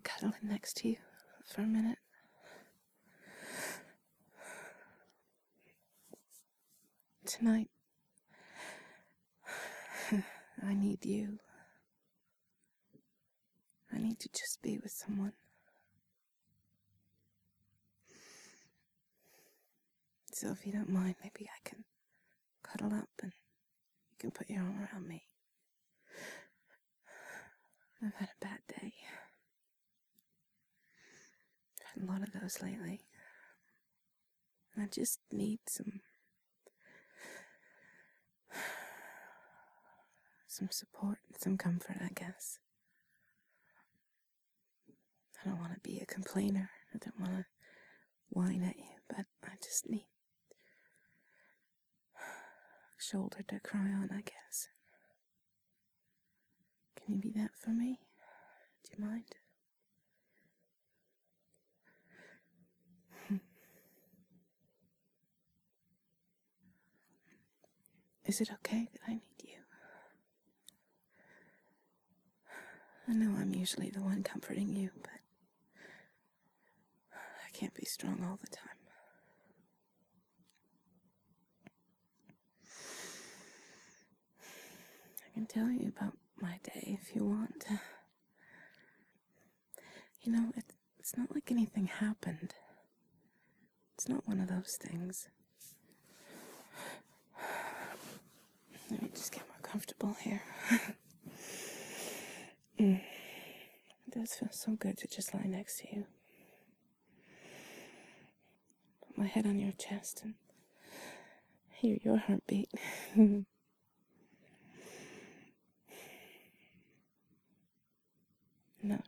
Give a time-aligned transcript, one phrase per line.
[0.00, 0.96] I cuddle in next to you
[1.44, 1.98] for a minute?
[7.26, 7.68] Tonight,
[10.62, 11.38] I need you.
[13.92, 15.32] I need to just be with someone.
[20.32, 21.84] So if you don't mind, maybe I can
[22.62, 23.32] cuddle up and
[24.10, 25.24] you can put your arm around me.
[28.02, 28.94] I've had a bad day.
[31.94, 33.00] Had a lot of those lately.
[34.78, 36.00] I just need some
[40.46, 42.58] some support and some comfort, I guess.
[45.40, 46.70] I don't want to be a complainer.
[46.94, 47.44] I don't want to
[48.30, 50.06] whine at you, but I just need
[52.16, 54.68] a shoulder to cry on, I guess.
[56.96, 58.00] Can you be that for me?
[58.84, 59.24] Do you mind?
[68.30, 69.58] Is it okay that I need you?
[73.08, 75.10] I know I'm usually the one comforting you, but
[77.12, 78.66] I can't be strong all the time.
[85.26, 87.64] I can tell you about my day if you want.
[90.22, 90.66] You know, it,
[91.00, 92.54] it's not like anything happened.
[93.94, 95.26] It's not one of those things.
[98.90, 100.42] Let me just get more comfortable here.
[102.78, 103.00] Mm.
[104.06, 106.06] It does feel so good to just lie next to you.
[109.06, 110.32] Put my head on your chest and
[111.72, 112.70] hear your heartbeat.
[113.16, 113.44] no,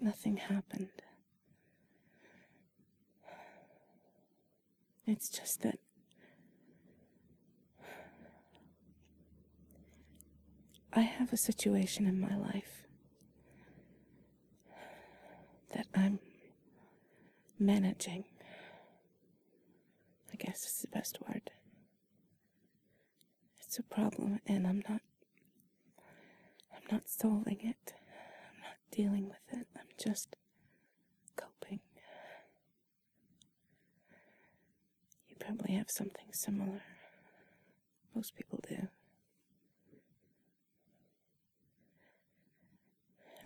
[0.00, 0.90] nothing happened.
[5.08, 5.78] It's just that
[10.96, 12.86] I have a situation in my life
[15.74, 16.20] that I'm
[17.58, 18.24] managing.
[20.32, 21.50] I guess is the best word.
[23.60, 25.02] It's a problem and I'm not
[26.74, 27.92] I'm not solving it.
[28.48, 29.66] I'm not dealing with it.
[29.76, 30.34] I'm just
[31.36, 31.80] coping.
[35.28, 36.80] You probably have something similar.
[38.14, 38.88] Most people do.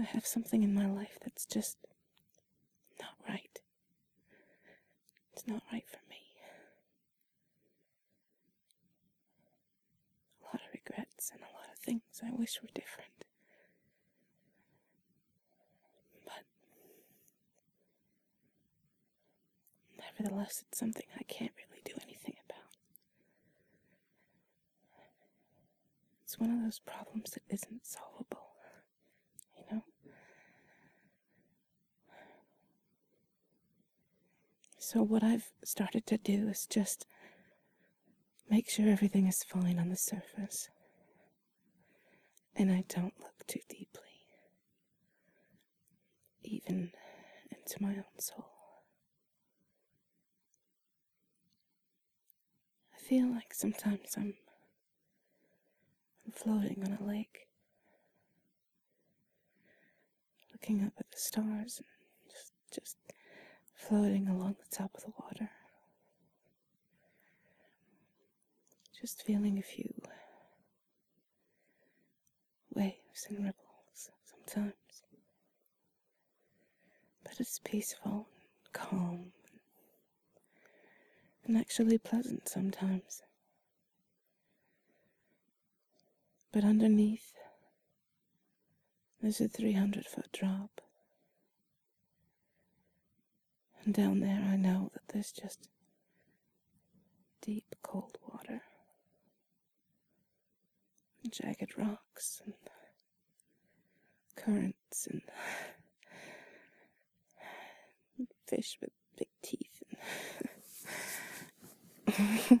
[0.00, 1.76] I have something in my life that's just
[3.00, 3.60] not right.
[5.32, 6.16] It's not right for me.
[10.42, 13.24] A lot of regrets and a lot of things I wish were different.
[16.24, 16.44] But
[19.98, 22.56] nevertheless, it's something I can't really do anything about.
[26.24, 28.50] It's one of those problems that isn't solvable,
[29.56, 29.82] you know?
[34.90, 37.04] So, what I've started to do is just
[38.48, 40.70] make sure everything is fine on the surface.
[42.56, 44.24] And I don't look too deeply,
[46.42, 46.92] even
[47.50, 48.48] into my own soul.
[52.94, 54.32] I feel like sometimes I'm,
[56.24, 57.40] I'm floating on a lake,
[60.50, 62.96] looking up at the stars and just, just
[63.78, 65.48] floating along the top of the water.
[69.00, 69.94] Just feeling a few
[72.74, 74.74] waves and ripples sometimes.
[77.22, 78.26] But it's peaceful
[78.64, 79.32] and calm
[81.46, 83.22] and actually pleasant sometimes.
[86.52, 87.32] But underneath,
[89.22, 90.80] there's a 300 foot drop.
[93.84, 95.68] And down there, I know that there's just
[97.40, 98.62] deep, cold water,
[101.22, 102.54] and jagged rocks, and
[104.36, 105.22] currents, and
[108.46, 109.82] fish with big teeth.
[112.18, 112.60] And,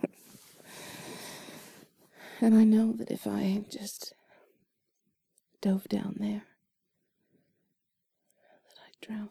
[2.40, 4.12] and I know that if I just
[5.60, 6.44] dove down there,
[8.68, 9.28] that I'd drown.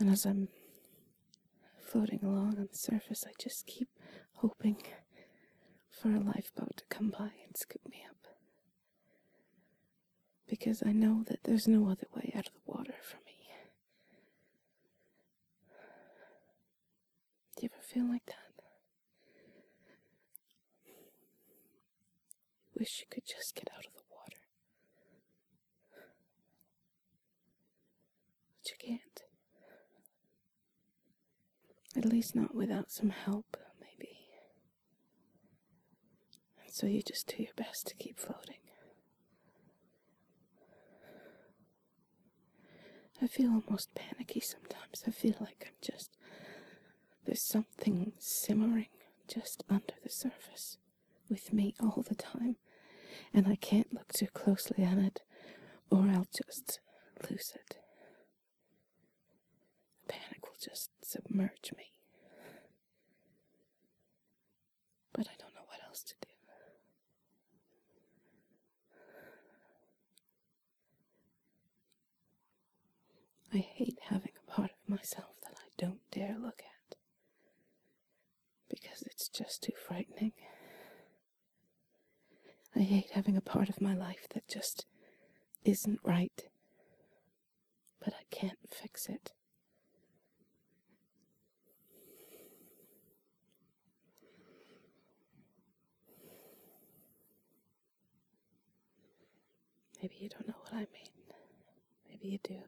[0.00, 0.48] And as I'm
[1.78, 3.88] floating along on the surface, I just keep
[4.36, 4.82] hoping
[5.90, 8.16] for a lifeboat to come by and scoop me up.
[10.48, 13.32] because I know that there's no other way out of the water for me.
[17.56, 18.36] Do you ever feel like that?
[22.76, 24.40] Wish you could just get out of the water.
[28.56, 29.09] But you can't.
[32.00, 34.16] At least not without some help, maybe.
[36.64, 38.56] And so you just do your best to keep floating.
[43.20, 45.04] I feel almost panicky sometimes.
[45.06, 46.16] I feel like I'm just.
[47.26, 48.86] There's something simmering
[49.28, 50.78] just under the surface
[51.28, 52.56] with me all the time,
[53.34, 55.20] and I can't look too closely at it
[55.90, 56.80] or I'll just
[57.28, 57.76] lose it.
[60.42, 61.92] Will just submerge me.
[65.12, 66.28] But I don't know what else to do.
[73.52, 76.96] I hate having a part of myself that I don't dare look at
[78.68, 80.32] because it's just too frightening.
[82.76, 84.86] I hate having a part of my life that just
[85.64, 86.44] isn't right,
[88.02, 89.32] but I can't fix it.
[100.02, 101.12] Maybe you don't know what I mean.
[102.08, 102.60] Maybe you do.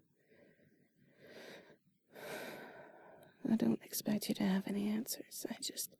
[3.50, 5.46] I don't expect you to have any answers.
[5.50, 5.90] I just.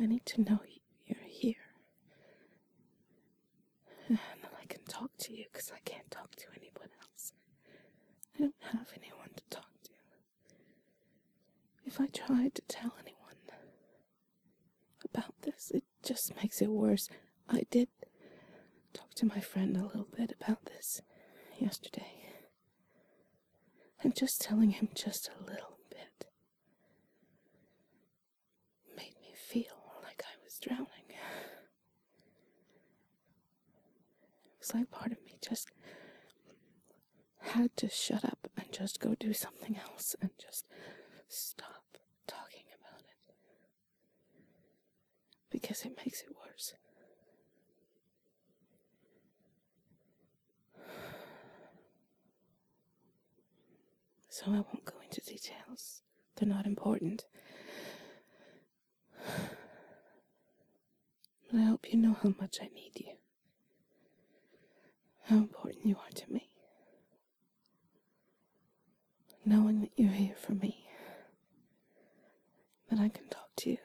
[0.00, 0.60] I need to know
[1.06, 1.54] you're here.
[4.08, 4.18] And
[4.60, 7.32] I can talk to you because I can't talk to anyone else.
[8.34, 9.90] I don't have anyone to talk to.
[11.84, 13.16] If I tried to tell anyone
[15.04, 17.08] about this, it just makes it worse.
[17.48, 17.88] I did
[18.92, 21.02] talk to my friend a little bit about this
[21.58, 22.12] yesterday.
[24.02, 26.26] And just telling him just a little bit
[28.96, 30.86] made me feel like I was drowning.
[31.08, 31.16] It
[34.58, 35.70] was like part of me just
[37.40, 40.66] had to shut up and just go do something else and just
[41.28, 41.84] stop
[42.26, 43.34] talking about it.
[45.50, 46.74] Because it makes it worse.
[54.40, 56.00] So I won't go into details.
[56.36, 57.26] They're not important.
[61.52, 63.12] But I hope you know how much I need you.
[65.24, 66.48] How important you are to me.
[69.44, 70.86] Knowing that you're here for me.
[72.90, 73.78] That I can talk to you.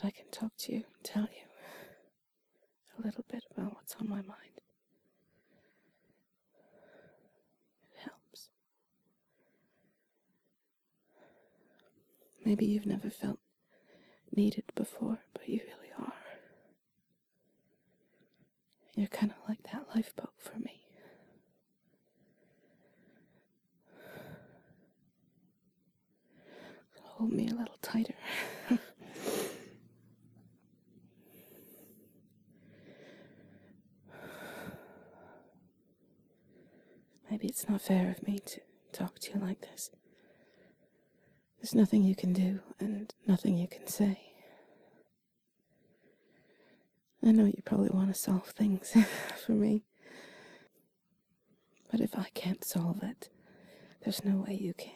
[0.00, 1.46] That I can talk to you and tell you
[2.98, 4.60] a little bit about what's on my mind.
[7.92, 8.48] It helps.
[12.44, 13.38] Maybe you've never felt
[14.34, 16.12] needed before, but you really are.
[18.94, 20.82] You're kind of like that lifeboat for me.
[27.02, 28.14] Hold me a little tighter.
[37.30, 38.60] Maybe it's not fair of me to
[38.92, 39.90] talk to you like this.
[41.64, 44.20] There's nothing you can do and nothing you can say.
[47.24, 48.94] I know you probably want to solve things
[49.46, 49.82] for me.
[51.90, 53.30] But if I can't solve it,
[54.02, 54.92] there's no way you can.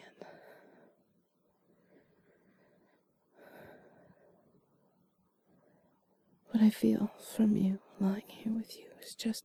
[6.51, 9.45] What I feel from you lying here with you is just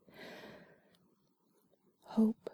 [2.01, 2.50] hope.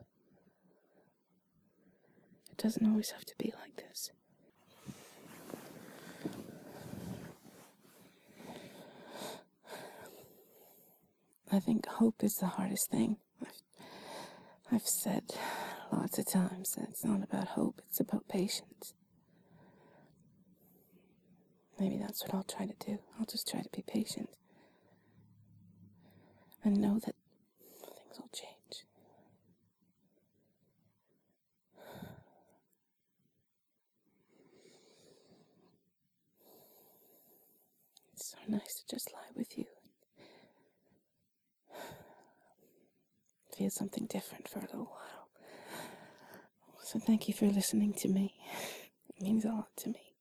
[2.51, 4.11] It doesn't always have to be like this.
[11.51, 13.17] I think hope is the hardest thing.
[13.41, 13.61] I've,
[14.71, 15.23] I've said
[15.91, 18.93] lots of times that it's not about hope, it's about patience.
[21.79, 22.99] Maybe that's what I'll try to do.
[23.19, 24.29] I'll just try to be patient
[26.63, 27.15] and know that
[27.81, 28.85] things will change.
[38.13, 39.65] It's so nice to just lie with you.
[43.59, 45.27] Feel something different for a little while.
[46.81, 48.35] So thank you for listening to me.
[49.17, 50.13] It means a lot to me.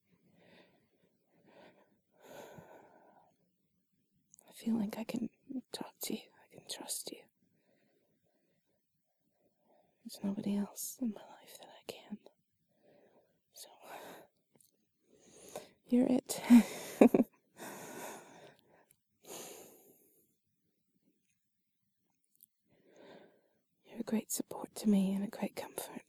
[4.49, 6.21] I feel like I can can talk to you.
[6.21, 7.19] I can trust you.
[10.05, 12.19] There's nobody else in my life that I can.
[13.53, 13.69] So,
[15.89, 16.41] you're it.
[23.87, 26.03] you're a great support to me and a great comfort.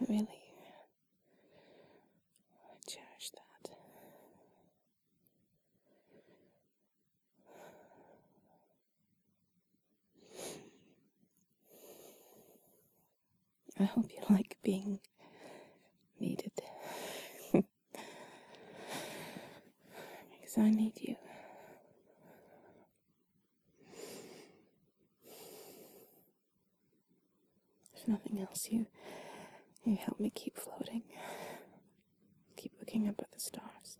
[0.00, 0.28] I really
[2.88, 3.70] cherish that.
[13.78, 14.98] I hope you like being
[16.18, 16.50] needed.
[17.52, 17.64] because
[20.58, 21.16] I need you.
[28.02, 28.86] If nothing else, you
[29.84, 31.02] you help me keep floating.
[32.56, 33.98] Keep looking up at the stars.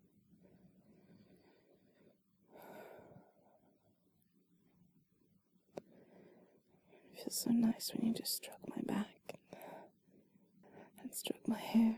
[7.14, 9.38] It feels so nice when you just stroke my back
[11.00, 11.97] and stroke my hair.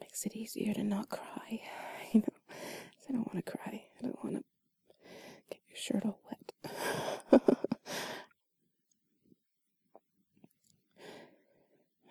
[0.00, 1.60] Makes it easier to not cry,
[3.12, 3.84] I don't want to cry.
[3.98, 4.44] I don't want to
[5.50, 6.52] get your shirt all wet.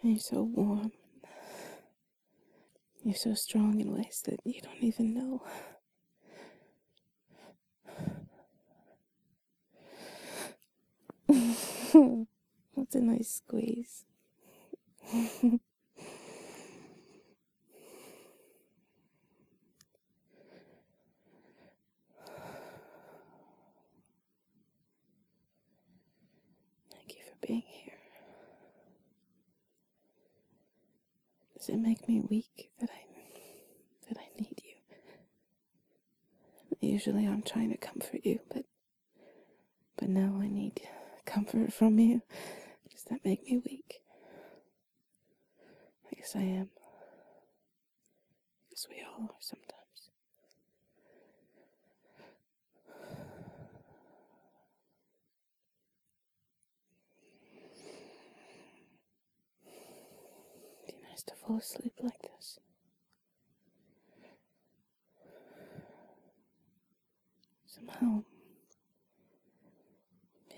[0.04, 0.92] You're so warm.
[3.04, 5.42] You're so strong in ways that you don't even know.
[12.78, 14.06] That's a nice squeeze.
[27.46, 27.94] being here.
[31.58, 33.02] Does it make me weak that I
[34.10, 34.74] that I need you?
[36.80, 38.66] Usually I'm trying to comfort you, but
[39.98, 40.82] but now I need
[41.26, 42.22] comfort from you.
[42.92, 44.02] Does that make me weak?
[46.12, 46.70] I guess I am.
[48.70, 49.81] Guess we all are sometimes.
[61.22, 62.60] Nice to fall asleep like this.
[67.68, 68.24] Somehow,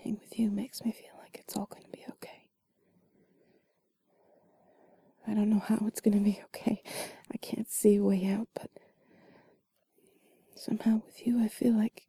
[0.02, 2.48] being with you makes me feel like it's all going to be okay.
[5.26, 6.82] I don't know how it's going to be okay.
[7.32, 8.70] I can't see a way out, but
[10.54, 12.06] somehow with you, I feel like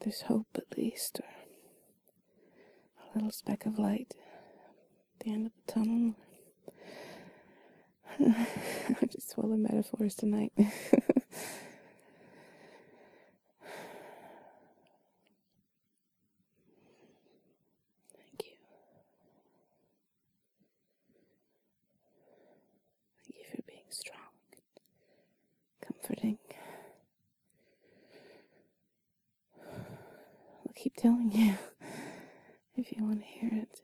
[0.00, 1.28] there's hope at least, or
[3.04, 4.14] a little speck of light
[5.20, 6.14] at the end of the tunnel.
[8.20, 10.52] I'm just full metaphors tonight.
[10.56, 10.70] Thank
[18.44, 18.56] you.
[23.24, 24.18] Thank you for being strong,
[25.86, 26.38] comforting.
[30.66, 31.54] I'll keep telling you
[32.76, 33.80] if you want to hear it.